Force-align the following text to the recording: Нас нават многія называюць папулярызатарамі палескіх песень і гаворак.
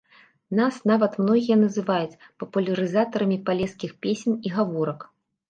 Нас 0.59 0.77
нават 0.91 1.13
многія 1.23 1.57
называюць 1.65 2.19
папулярызатарамі 2.45 3.37
палескіх 3.51 3.95
песень 4.09 4.35
і 4.49 4.57
гаворак. 4.57 4.99